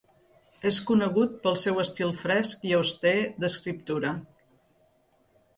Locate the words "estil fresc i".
1.83-2.73